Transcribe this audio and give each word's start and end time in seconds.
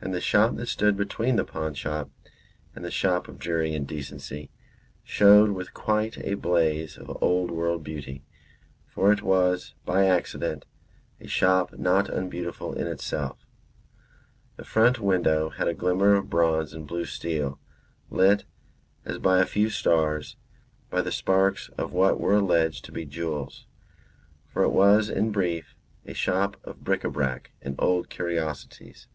And 0.00 0.14
the 0.14 0.20
shop 0.20 0.54
that 0.54 0.68
stood 0.68 0.96
between 0.96 1.34
the 1.34 1.44
pawnshop 1.44 2.08
and 2.72 2.84
the 2.84 2.90
shop 2.90 3.26
of 3.26 3.40
dreary 3.40 3.74
indecency, 3.74 4.48
showed 5.02 5.50
with 5.50 5.74
quite 5.74 6.16
a 6.18 6.34
blaze 6.34 6.96
of 6.96 7.18
old 7.20 7.50
world 7.50 7.82
beauty, 7.82 8.22
for 8.86 9.10
it 9.12 9.22
was, 9.22 9.74
by 9.84 10.06
accident, 10.06 10.66
a 11.20 11.26
shop 11.26 11.76
not 11.76 12.08
unbeautiful 12.08 12.74
in 12.74 12.86
itself. 12.86 13.44
The 14.54 14.64
front 14.64 15.00
window 15.00 15.50
had 15.50 15.66
a 15.66 15.74
glimmer 15.74 16.14
of 16.14 16.30
bronze 16.30 16.72
and 16.72 16.86
blue 16.86 17.04
steel, 17.04 17.58
lit, 18.08 18.44
as 19.04 19.18
by 19.18 19.40
a 19.40 19.46
few 19.46 19.68
stars, 19.68 20.36
by 20.90 21.00
the 21.02 21.10
sparks 21.10 21.70
of 21.76 21.92
what 21.92 22.20
were 22.20 22.36
alleged 22.36 22.84
to 22.84 22.92
be 22.92 23.04
jewels; 23.04 23.66
for 24.46 24.62
it 24.62 24.70
was 24.70 25.10
in 25.10 25.32
brief, 25.32 25.74
a 26.06 26.14
shop 26.14 26.56
of 26.62 26.84
bric 26.84 27.02
a 27.02 27.10
brac 27.10 27.50
and 27.60 27.74
old 27.80 28.08
curiosities. 28.08 29.08